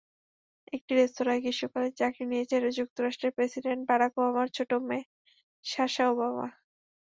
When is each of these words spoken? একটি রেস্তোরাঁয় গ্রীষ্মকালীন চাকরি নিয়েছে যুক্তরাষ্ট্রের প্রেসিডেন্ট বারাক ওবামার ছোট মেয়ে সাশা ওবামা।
একটি 0.73 0.91
রেস্তোরাঁয় 0.93 1.41
গ্রীষ্মকালীন 1.43 1.93
চাকরি 1.99 2.23
নিয়েছে 2.27 2.55
যুক্তরাষ্ট্রের 2.79 3.35
প্রেসিডেন্ট 3.37 3.81
বারাক 3.89 4.11
ওবামার 4.17 4.47
ছোট 4.57 4.71
মেয়ে 4.87 5.05
সাশা 5.65 6.05
ওবামা। 6.11 6.47